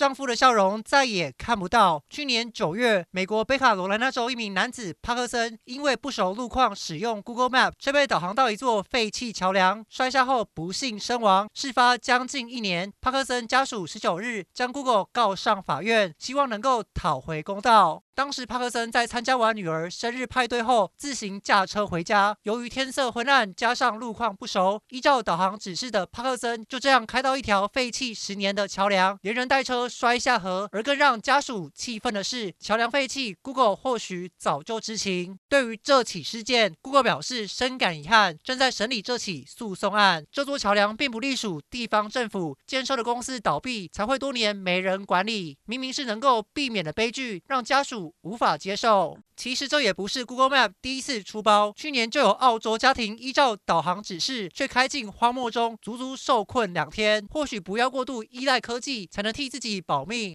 [0.00, 2.02] 丈夫的笑容再也看不到。
[2.08, 11.46] 去年九月，美国北卡罗来纳州一名男子帕克森因为不熟路况，使用 Google Map 却被导航到一座废弃桥梁，摔下后不幸身亡。
[11.52, 18.02] 事发将近一年，帕克森家属十九日将 Google 告上法院，希望能够讨回公道。
[18.14, 22.36] 当时帕克森在参加完女儿生日派对后，自行驾车回家。
[22.42, 30.68] 由于天色昏暗，加上路况不熟，依照导航指示的帕克森就这样开到一条废弃十年的桥梁，连人带车摔下河。
[30.72, 35.38] 而更让家属气愤的是，桥梁废弃，Google 或许早就知情。
[35.48, 40.24] 对于这起事件，Google 表示深感遗憾，正在审理这起诉讼案。
[40.30, 45.58] 这座桥梁并不隶属地方政府，建设的公司倒闭才会多年没人管理。
[45.66, 48.14] 明明是能够避免的悲剧，让家属。
[48.22, 49.18] 无法接受。
[49.34, 57.26] 其实这也不是 Google Map 第一次出包，去年就有澳洲家庭依照导航指示，却开进荒漠中，足足受困两天。
[57.30, 60.28] 或许不要过度依赖科技，才能替自己保命。